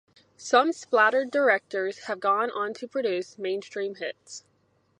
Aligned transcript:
Some 0.37 0.73
splatter 0.73 1.25
directors 1.25 2.05
have 2.05 2.19
gone 2.19 2.49
on 2.49 2.73
to 2.73 2.87
produce 2.87 3.37
mainstream 3.37 3.93
hits. 3.93 4.43